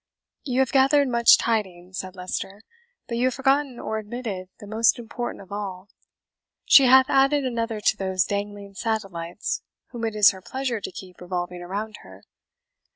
[0.43, 2.63] "You have gathered much tidings," said Leicester,
[3.07, 5.89] "but you have forgotten or omitted the most important of all.
[6.65, 9.61] She hath added another to those dangling satellites
[9.91, 12.23] whom it is her pleasure to keep revolving around her."